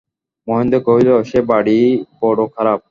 মহেন্দ্র 0.47 0.77
কহিল, 0.87 1.09
সে 1.23 1.39
বাড়ি 1.51 1.77
বড়ো 2.21 2.45
খারাপ। 2.55 2.79